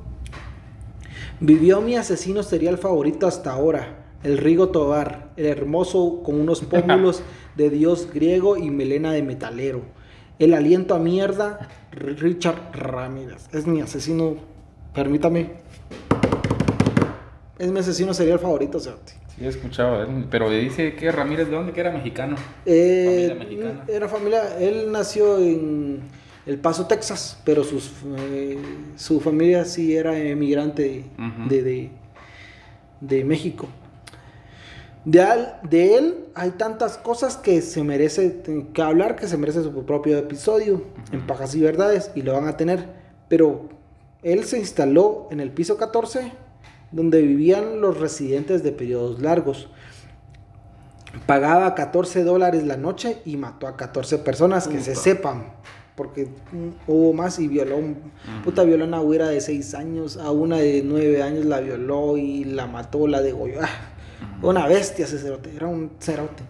[1.40, 7.24] vivió mi asesino serial favorito hasta ahora, el Rigo Tobar, el hermoso con unos pómulos
[7.56, 9.82] de dios griego y melena de metalero.
[10.40, 13.48] El aliento a mierda, Richard Ramírez.
[13.54, 14.38] Es mi asesino,
[14.94, 15.52] permítame.
[17.58, 18.90] Es mi asesino serial favorito, Sí,
[19.42, 21.74] he escuchado, pero dice que Ramírez, ¿de dónde?
[21.74, 22.38] Que era mexicano.
[22.66, 26.00] Eh, Era familia, él nació en
[26.46, 28.58] el Paso, Texas, pero sus, eh,
[28.96, 31.04] su familia sí era emigrante
[31.48, 31.90] de,
[33.02, 33.68] de, México.
[35.06, 35.26] De,
[35.70, 38.42] de, él hay tantas cosas que se merece
[38.74, 42.48] que hablar, que se merece su propio episodio en Pajas y Verdades y lo van
[42.48, 42.88] a tener.
[43.28, 43.70] Pero
[44.24, 46.32] él se instaló en el piso 14,
[46.92, 49.70] donde vivían los residentes de periodos largos.
[51.26, 55.54] Pagaba 14 dólares la noche y mató a 14 personas, que se sepan
[56.00, 56.30] porque
[56.88, 57.76] hubo más y violó,
[58.46, 62.16] puta, violó a una güera de 6 años, a una de 9 años la violó
[62.16, 63.60] y la mató, la degolló.
[63.62, 63.68] Ah,
[64.42, 66.44] una bestia ese cerote, era un cerote.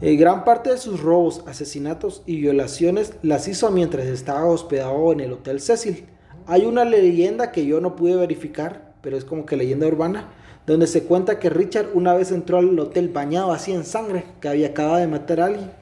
[0.00, 5.20] Eh, gran parte de sus robos, asesinatos y violaciones las hizo mientras estaba hospedado en
[5.20, 6.06] el Hotel Cecil.
[6.46, 10.32] Hay una leyenda que yo no pude verificar, pero es como que leyenda urbana,
[10.66, 14.48] donde se cuenta que Richard una vez entró al hotel bañado así en sangre, que
[14.48, 15.81] había acabado de matar a alguien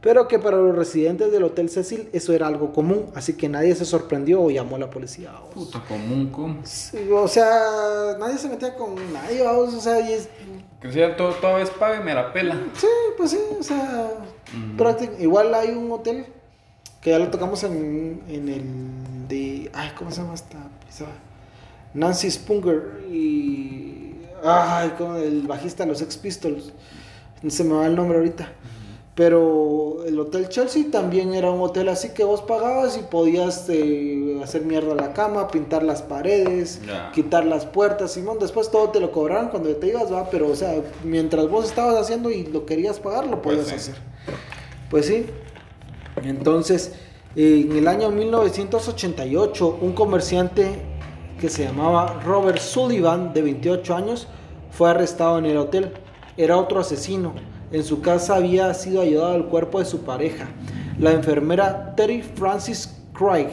[0.00, 3.74] pero que para los residentes del Hotel Cecil eso era algo común, así que nadie
[3.74, 5.32] se sorprendió o llamó a la policía.
[5.52, 6.62] Puta, común, ¿cómo?
[7.14, 10.28] o sea, nadie se metía con nadie, vamos, o sea, y es...
[10.80, 12.58] Que sea, todo, todo es pague, me la pela.
[12.74, 12.86] Sí,
[13.18, 14.10] pues sí, o sea,
[15.18, 16.26] igual hay un hotel
[17.02, 20.58] que ya lo tocamos en, en el de, ay, ¿cómo se llama esta
[21.92, 26.72] Nancy Spunger y, ay, con el bajista de los Ex Pistols,
[27.48, 28.52] se me va el nombre ahorita.
[29.14, 34.40] Pero el Hotel Chelsea también era un hotel así que vos pagabas y podías eh,
[34.42, 36.80] hacer mierda a la cama, pintar las paredes,
[37.12, 38.38] quitar las puertas, Simón.
[38.38, 40.30] Después todo te lo cobraron cuando te ibas, va.
[40.30, 43.96] Pero, o sea, mientras vos estabas haciendo y lo querías pagar, lo pues podías hacer.
[44.90, 45.26] Pues sí.
[46.22, 46.92] Entonces,
[47.34, 50.82] en el año 1988, un comerciante
[51.40, 54.28] que se llamaba Robert Sullivan, de 28 años,
[54.70, 55.92] fue arrestado en el hotel.
[56.36, 57.34] Era otro asesino
[57.72, 60.48] en su casa había sido ayudado al cuerpo de su pareja,
[60.98, 63.48] la enfermera Terry Francis Craig.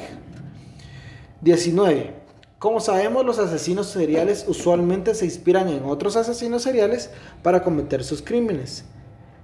[1.42, 2.14] 19.
[2.60, 7.12] Como sabemos, los asesinos seriales usualmente se inspiran en otros asesinos seriales
[7.44, 8.86] para cometer sus crímenes.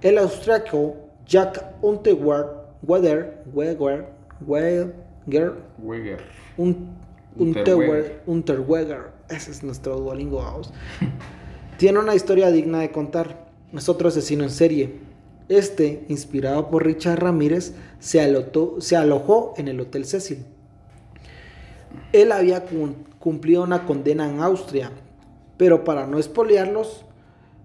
[0.02, 2.46] El austriaco Jack Unterweger,
[2.82, 4.06] Weger, Weger,
[4.44, 4.94] Weger,
[7.36, 10.62] Unterweger, Unterweger, ese es nuestro Duolingo
[11.78, 13.43] tiene una historia digna de contar
[13.78, 14.94] es otro asesino en serie.
[15.48, 20.44] Este, inspirado por Richard Ramírez, se, alojó en el Hotel Cecil.
[22.12, 22.64] Él había
[23.18, 24.90] cumplido una condena en Austria,
[25.56, 27.04] pero para no espolearlos,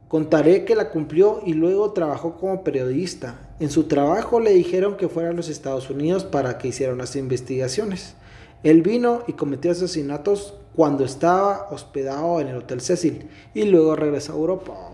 [0.07, 3.39] contaré que la cumplió y luego trabajó como periodista.
[3.59, 7.15] En su trabajo le dijeron que fuera a los Estados Unidos para que hicieran las
[7.15, 8.15] investigaciones.
[8.63, 14.33] Él vino y cometió asesinatos cuando estaba hospedado en el Hotel Cecil y luego regresó
[14.33, 14.88] a Europa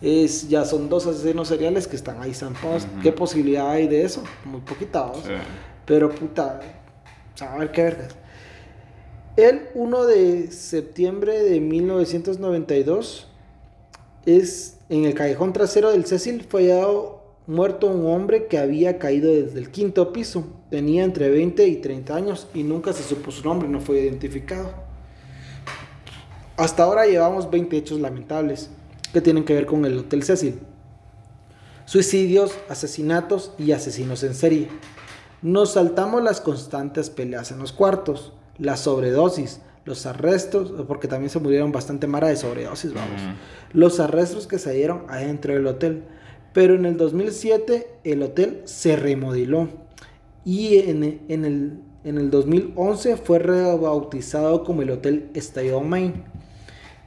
[0.00, 2.86] es, ya son dos asesinos seriales que están ahí zampados.
[3.02, 4.22] ¿Qué posibilidad hay de eso?
[4.44, 5.12] Muy poquita,
[5.86, 6.60] Pero puta,
[7.40, 8.14] a ver qué vergas.
[9.36, 13.26] El 1 de septiembre de 1992
[14.26, 19.32] es en el callejón trasero del Cecil fue hallado muerto un hombre que había caído
[19.32, 20.46] desde el quinto piso.
[20.70, 24.72] Tenía entre 20 y 30 años y nunca se supo su nombre, no fue identificado.
[26.56, 28.70] Hasta ahora llevamos 20 hechos lamentables
[29.14, 30.58] que tienen que ver con el Hotel Cecil.
[31.86, 34.68] Suicidios, asesinatos y asesinos en serie.
[35.40, 41.38] Nos saltamos las constantes peleas en los cuartos, la sobredosis, los arrestos, porque también se
[41.38, 43.20] murieron bastante mara de sobredosis, vamos.
[43.72, 46.04] Los arrestos que se dieron adentro del hotel.
[46.52, 49.68] Pero en el 2007 el hotel se remodeló
[50.44, 51.20] y en, el,
[52.04, 56.24] en el 2011 fue rebautizado como el Hotel Estadio Main,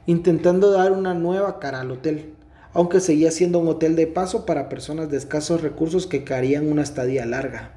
[0.08, 2.32] intentando dar una nueva cara al hotel,
[2.72, 6.80] aunque seguía siendo un hotel de paso para personas de escasos recursos que querían una
[6.80, 7.72] estadía larga.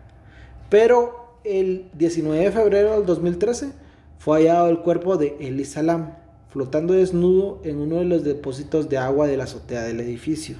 [0.69, 3.73] Pero el 19 de febrero del 2013
[4.17, 6.13] fue hallado el cuerpo de Eli Salam,
[6.47, 10.55] flotando desnudo en uno de los depósitos de agua de la azotea del edificio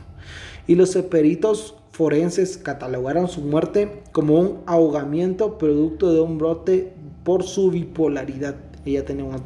[0.67, 6.91] y los peritos forenses catalogaron su muerte como un ahogamiento producto de un brote
[7.23, 8.55] por su bipolaridad.
[8.85, 9.41] Ella tenía un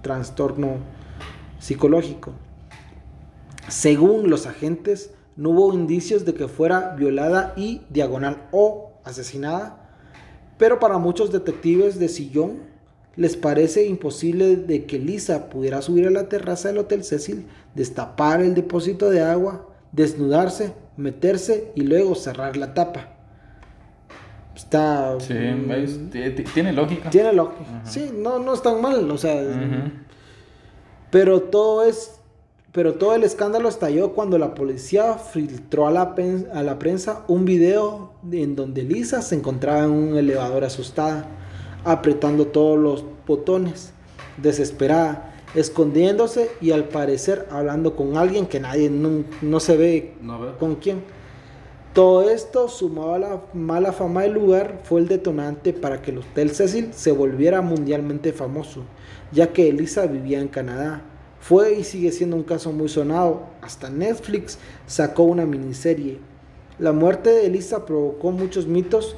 [0.00, 0.78] trastorno
[1.66, 2.32] psicológico.
[3.66, 9.90] Según los agentes, no hubo indicios de que fuera violada y diagonal o asesinada,
[10.58, 12.60] pero para muchos detectives de sillón
[13.16, 18.42] les parece imposible de que Lisa pudiera subir a la terraza del Hotel Cecil, destapar
[18.42, 23.16] el depósito de agua, desnudarse, meterse y luego cerrar la tapa.
[24.54, 25.18] Está.
[25.18, 25.34] Sí,
[26.54, 27.10] tiene lógica.
[27.10, 27.82] Tiene lógica.
[27.84, 29.42] Sí, no, no es tan mal, o sea.
[31.16, 32.20] Pero todo es.
[32.72, 36.14] Pero todo el escándalo estalló cuando la policía filtró a la,
[36.52, 41.26] a la prensa un video en donde Lisa se encontraba en un elevador asustada,
[41.86, 43.94] apretando todos los botones,
[44.36, 50.12] desesperada escondiéndose y al parecer hablando con alguien que nadie no, se ve,
[50.60, 51.02] con quién.
[51.94, 56.18] Todo esto, sumado a la mala fama del lugar, fue el detonante para que el
[56.18, 58.82] Hotel Cecil se volviera mundialmente famoso,
[59.36, 61.02] ya que Elisa vivía en Canadá.
[61.40, 63.42] Fue y sigue siendo un caso muy sonado.
[63.60, 66.18] Hasta Netflix sacó una miniserie.
[66.78, 69.14] La muerte de Elisa provocó muchos mitos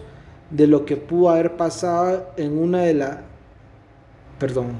[0.50, 3.18] de lo que pudo haber pasado en una de las...
[4.40, 4.72] Perdón,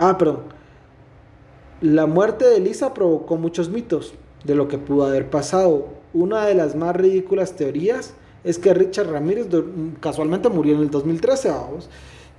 [0.00, 0.40] Ah, perdón.
[1.80, 5.90] La muerte de Elisa provocó muchos mitos de lo que pudo haber pasado.
[6.12, 9.46] Una de las más ridículas teorías es que Richard Ramírez
[10.00, 11.88] casualmente murió en el 2013, vamos.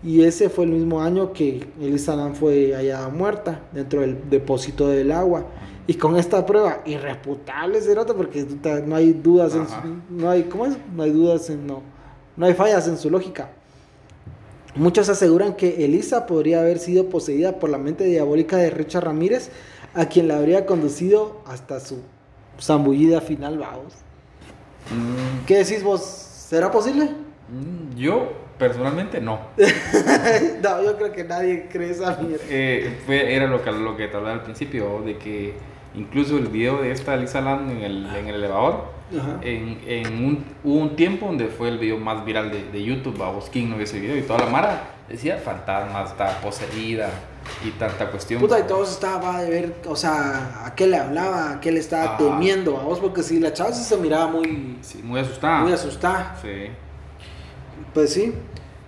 [0.03, 4.89] Y ese fue el mismo año que Elisa Lam fue hallada muerta dentro del depósito
[4.89, 5.45] del agua.
[5.87, 8.45] Y con esta prueba irreputable, Cerota, porque
[8.85, 9.65] no hay dudas en
[10.09, 10.77] no hay, ¿cómo es?
[10.93, 11.81] No hay dudas en, no,
[12.35, 13.49] no hay fallas en su lógica.
[14.75, 19.51] Muchos aseguran que Elisa podría haber sido poseída por la mente diabólica de Richard Ramírez,
[19.93, 21.99] a quien la habría conducido hasta su
[22.59, 23.93] zambullida final, vamos.
[24.91, 25.45] Mm.
[25.45, 26.01] ¿Qué decís vos?
[26.01, 27.05] ¿Será posible?
[27.05, 29.39] Mm, yo personalmente no.
[30.63, 32.43] no, yo creo que nadie cree esa mierda.
[32.49, 35.54] Eh, era lo que, lo que te hablaba al principio, de que
[35.95, 38.93] incluso el video de esta Elisa Lam en el, en el elevador
[39.41, 43.21] en, en un, hubo un tiempo donde fue el video más viral de, de YouTube,
[43.21, 47.10] a King no ese video y toda la mara decía fantasmas, estaba poseída
[47.63, 48.39] y tanta cuestión.
[48.39, 51.80] Puta, y todos estaba de ver, o sea, a qué le hablaba, a qué le
[51.80, 54.78] estaba temiendo a vos, porque si la chava se miraba muy...
[55.04, 55.60] muy asustada.
[55.60, 56.36] Muy asustada.
[56.41, 56.71] Sí.
[57.93, 58.34] Pues sí,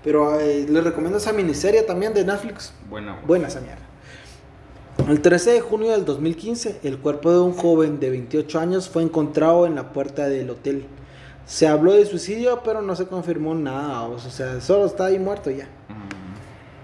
[0.06, 2.72] pero eh, les recomiendo esa miniserie también de Netflix.
[2.88, 3.20] Buena.
[3.26, 3.82] Buena esa mierda.
[5.10, 9.02] El 13 de junio del 2015, el cuerpo de un joven de 28 años fue
[9.02, 10.86] encontrado en la puerta del hotel.
[11.48, 15.50] Se habló de suicidio, pero no se confirmó nada, o sea, solo está ahí muerto
[15.50, 15.68] ya.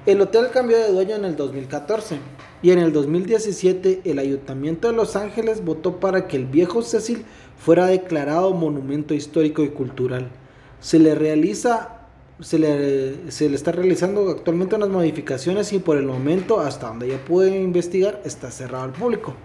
[0.08, 2.18] El hotel cambió de dueño en el 2014
[2.64, 7.24] y en el 2017 el Ayuntamiento de Los Ángeles votó para que el viejo Cecil
[7.56, 10.32] fuera declarado monumento histórico y cultural.
[10.80, 12.01] Se le realiza
[12.42, 17.08] se le, se le está realizando actualmente unas modificaciones y por el momento, hasta donde
[17.08, 19.36] ya pude investigar, está cerrado al público.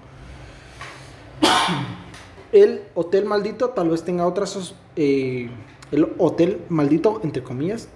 [2.53, 4.75] El hotel maldito tal vez tenga otras...
[4.97, 5.51] Eh,
[5.93, 7.89] el hotel maldito, entre comillas,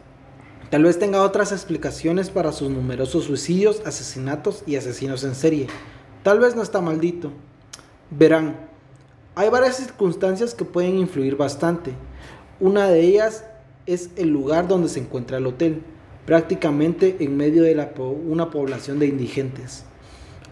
[0.71, 5.67] tal vez tenga otras explicaciones para sus numerosos suicidios, asesinatos y asesinos en serie.
[6.23, 7.33] Tal vez no está maldito.
[8.11, 8.57] Verán,
[9.35, 11.93] hay varias circunstancias que pueden influir bastante.
[12.61, 13.45] Una de ellas
[13.87, 15.83] es el lugar donde se encuentra el hotel,
[16.27, 17.91] prácticamente en medio de
[18.27, 19.85] una población de indigentes.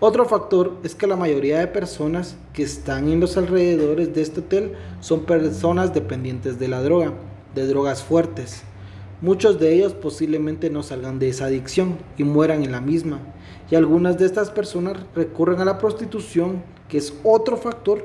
[0.01, 4.41] Otro factor es que la mayoría de personas que están en los alrededores de este
[4.41, 7.15] hotel son personas dependientes de la droga,
[7.55, 8.63] de drogas fuertes.
[9.21, 13.19] Muchos de ellos posiblemente no salgan de esa adicción y mueran en la misma.
[13.71, 18.05] Y algunas de estas personas recurren a la prostitución, que es otro factor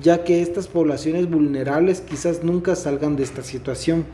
[0.00, 4.06] ya que estas poblaciones vulnerables quizás nunca salgan de esta situación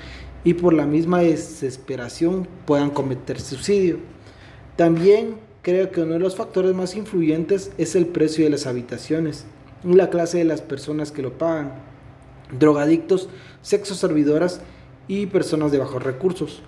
[0.45, 3.99] y por la misma desesperación puedan cometer suicidio.
[4.77, 9.47] También creo que uno de los factores más influyentes es el precio de las habitaciones
[9.85, 11.73] y la clase de las personas que lo pagan,
[12.59, 13.29] drogadictos,
[13.63, 14.61] sexo servidoras
[15.09, 16.63] y personas de bajos recursos,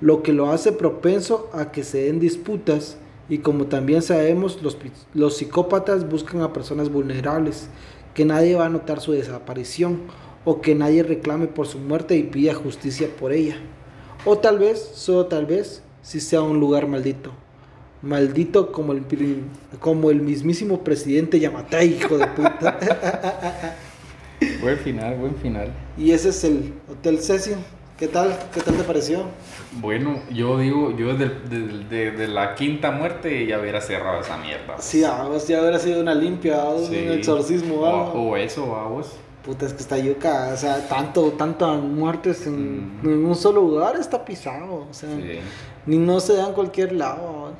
[0.00, 2.98] lo que lo hace propenso a que se den disputas
[3.28, 4.78] y como también sabemos, los,
[5.14, 7.68] los psicópatas buscan a personas vulnerables,
[8.14, 10.02] que nadie va a notar su desaparición
[10.46, 13.56] o que nadie reclame por su muerte y pida justicia por ella.
[14.24, 17.32] O tal vez, solo tal vez, si sea un lugar maldito.
[18.00, 19.02] Maldito como el,
[19.80, 22.78] como el mismísimo presidente Yamata, hijo de puta.
[24.62, 25.72] buen final, buen final.
[25.98, 27.56] Y ese es el Hotel Cecil.
[27.98, 28.38] ¿Qué tal?
[28.54, 29.24] ¿Qué tal te pareció?
[29.72, 34.78] Bueno, yo digo, yo desde, la quinta muerte ya hubiera cerrado esa mierda.
[34.78, 37.80] Sí, vos ya hubiera sido una limpia, un exorcismo.
[37.80, 39.16] O, o, eso, vos.
[39.46, 44.24] Puta, es que está yuca, o sea, tanto, tantas muertes en, un solo lugar está
[44.24, 45.08] pisado, o sea,
[45.86, 47.52] ni no se da en cualquier lado.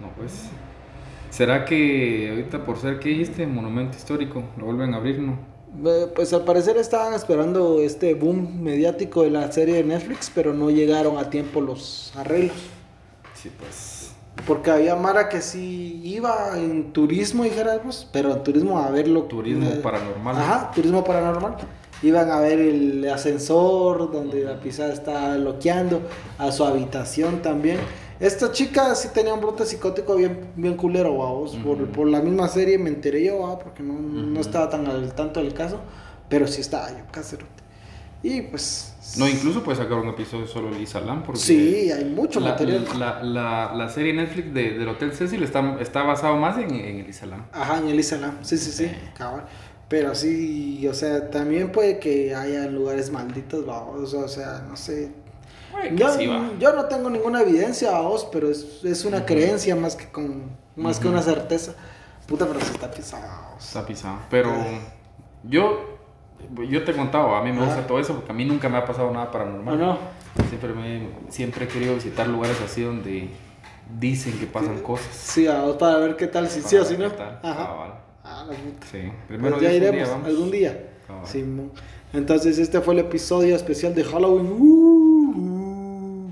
[0.00, 0.48] No, pues.
[1.28, 5.36] ¿Será que ahorita por ser que dijiste monumento histórico lo vuelven a abrir, no?
[6.14, 10.70] Pues al parecer estaban esperando este boom mediático de la serie de Netflix, pero no
[10.70, 12.56] llegaron a tiempo los arreglos.
[13.34, 13.93] Sí, pues.
[14.46, 19.22] Porque había Mara que sí iba en turismo, dijéramos, pero en turismo a verlo.
[19.22, 20.36] Turismo paranormal.
[20.36, 21.56] Ajá, turismo paranormal.
[22.02, 26.02] Iban a ver el ascensor donde la pisada está bloqueando,
[26.36, 27.78] a su habitación también.
[28.20, 31.56] Esta chica sí tenía un brote psicótico bien, bien culero, vamos.
[31.56, 35.80] por, la misma serie me enteré yo, porque no, estaba tan al tanto del caso.
[36.28, 37.62] Pero sí estaba yo, caserote.
[38.22, 38.93] Y pues.
[39.16, 41.22] No, incluso puede sacar un episodio solo de Lisa Lam.
[41.22, 42.86] Porque sí, hay mucho material.
[42.98, 47.00] La, la, la, serie Netflix de, del Hotel Cecil está, está basado más en, en
[47.00, 47.46] Elisa Lam.
[47.52, 48.38] Ajá, en Elisa Lam.
[48.42, 48.90] Sí, sí, sí.
[49.88, 54.14] Pero sí, o sea, también puede que haya lugares malditos, vamos.
[54.14, 55.12] O sea, no sé
[56.58, 60.56] yo, no tengo ninguna evidencia a vos, pero es, es una creencia más que con
[60.76, 61.74] más que una certeza.
[62.26, 63.56] Puta, pero se está pisado.
[63.58, 64.18] Está pisado.
[64.30, 64.50] Pero
[65.42, 65.93] yo,
[66.68, 68.78] yo te he contado, a mí me gusta todo eso porque a mí nunca me
[68.78, 69.78] ha pasado nada paranormal.
[69.78, 69.98] no?
[70.48, 73.28] Siempre, me, siempre he querido visitar lugares así donde
[73.98, 75.14] dicen que pasan cosas.
[75.14, 77.06] Sí, a vos para ver qué tal, si sí o si no.
[77.06, 77.40] Ajá.
[77.42, 78.86] Ah, ah, la puta.
[78.90, 80.90] Sí, primero pues ya iremos algún día.
[81.24, 81.44] Sí,
[82.12, 84.46] entonces este fue el episodio especial de Halloween.
[84.58, 86.30] Uh.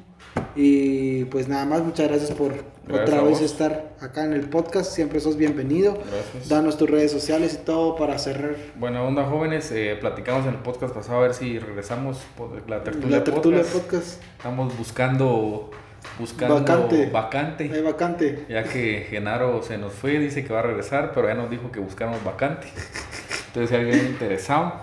[0.55, 2.53] Y pues nada más, muchas gracias por
[2.93, 4.93] otra vez estar acá en el podcast.
[4.93, 5.95] Siempre sos bienvenido.
[5.95, 6.49] Gracias.
[6.49, 8.57] Danos tus redes sociales y todo para cerrar.
[8.77, 9.71] Buena onda, jóvenes.
[9.73, 13.63] Eh, platicamos en el podcast pasado a ver si regresamos por la tertulia, la tertulia
[13.63, 14.23] podcast.
[14.37, 15.71] Estamos buscando
[16.19, 17.11] buscando vacante.
[17.11, 17.71] vacante.
[17.73, 18.45] Hay vacante.
[18.49, 21.71] Ya que Genaro se nos fue, dice que va a regresar, pero ya nos dijo
[21.71, 22.67] que buscamos vacante.
[23.49, 24.81] Entonces, si alguien interesado,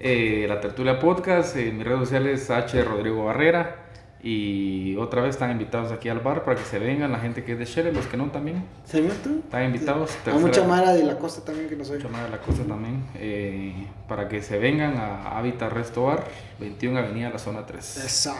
[0.00, 2.82] eh, la tertulia podcast, en mis redes sociales, H.
[2.84, 3.83] Rodrigo Barrera.
[4.26, 7.52] Y otra vez están invitados aquí al bar para que se vengan la gente que
[7.52, 8.64] es de Shell, los que no también.
[8.86, 10.12] ¿Se Están invitados.
[10.24, 11.98] Hay mucha mara de la costa también que no soy.
[11.98, 13.04] Mucha mara de la costa también.
[13.16, 16.24] Eh, para que se vengan a Habitat Resto Bar,
[16.58, 17.98] 21 Avenida, la zona 3.
[17.98, 18.34] Esa.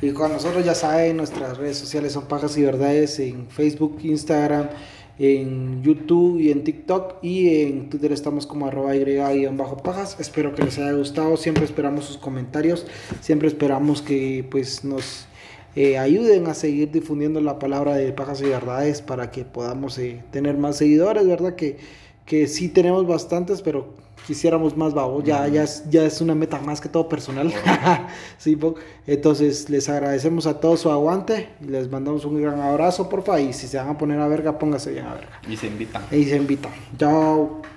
[0.00, 4.68] Y con nosotros ya saben, nuestras redes sociales son Pajas y Verdades en Facebook, Instagram
[5.20, 10.16] en YouTube y en TikTok y en Twitter estamos como arroba y-pajas.
[10.18, 12.86] Espero que les haya gustado, siempre esperamos sus comentarios,
[13.20, 15.26] siempre esperamos que pues nos
[15.76, 20.24] eh, ayuden a seguir difundiendo la palabra de pajas y verdades para que podamos eh,
[20.30, 21.54] tener más seguidores, ¿verdad?
[21.54, 21.76] Que,
[22.24, 23.92] que sí tenemos bastantes, pero
[24.26, 27.52] quisiéramos más babos, ya, ya, es, ya es una meta más que todo personal.
[28.38, 28.58] sí,
[29.06, 33.52] entonces les agradecemos a todos su aguante y les mandamos un gran abrazo, porfa, y
[33.52, 35.40] si se van a poner a verga, póngase bien a verga.
[35.48, 36.02] Y se invitan.
[36.10, 36.72] Y se invitan.
[36.98, 37.69] Chao.